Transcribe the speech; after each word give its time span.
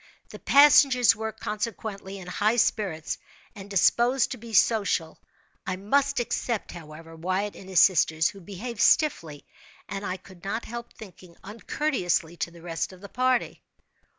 The 0.29 0.39
passengers 0.39 1.15
were, 1.15 1.31
consequently, 1.31 2.17
in 2.17 2.25
high 2.25 2.55
spirits 2.55 3.19
and 3.53 3.69
disposed 3.69 4.31
to 4.31 4.37
be 4.37 4.51
social. 4.51 5.19
I 5.67 5.75
must 5.75 6.19
except, 6.19 6.71
however, 6.71 7.15
Wyatt 7.15 7.55
and 7.55 7.69
his 7.69 7.81
sisters, 7.81 8.29
who 8.29 8.41
behaved 8.41 8.81
stiffly, 8.81 9.45
and, 9.87 10.03
I 10.03 10.17
could 10.17 10.43
not 10.43 10.65
help 10.65 10.91
thinking, 10.93 11.37
uncourteously 11.43 12.35
to 12.37 12.49
the 12.49 12.63
rest 12.63 12.91
of 12.91 13.01
the 13.01 13.09
party. 13.09 13.61